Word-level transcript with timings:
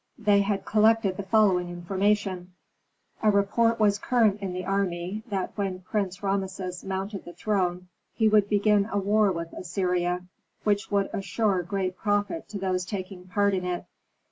They 0.17 0.41
had 0.41 0.65
collected 0.65 1.15
the 1.17 1.21
following 1.21 1.69
information: 1.69 2.53
A 3.21 3.29
report 3.29 3.79
was 3.79 3.99
current 3.99 4.41
in 4.41 4.51
the 4.51 4.65
army, 4.65 5.21
that 5.29 5.51
when 5.55 5.81
Prince 5.81 6.23
Rameses 6.23 6.83
mounted 6.83 7.23
the 7.23 7.33
throne, 7.33 7.87
he 8.15 8.27
would 8.27 8.49
begin 8.49 8.89
a 8.91 8.97
war 8.97 9.31
with 9.31 9.53
Assyria, 9.53 10.23
which 10.63 10.89
would 10.89 11.11
assure 11.13 11.61
great 11.61 11.95
profit 11.97 12.49
to 12.49 12.57
those 12.57 12.83
taking 12.83 13.27
part 13.27 13.53
in 13.53 13.63
it. 13.63 13.85